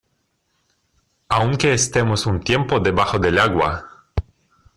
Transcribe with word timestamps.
aunque 1.29 1.73
estemos 1.73 2.25
un 2.25 2.39
tiempo 2.39 2.79
debajo 2.79 3.19
del 3.19 3.37
agua, 3.37 3.85